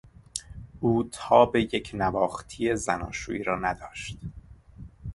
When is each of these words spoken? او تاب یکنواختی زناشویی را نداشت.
او 0.79 1.03
تاب 1.11 1.55
یکنواختی 1.55 2.75
زناشویی 2.75 3.43
را 3.43 3.59
نداشت. 3.59 4.17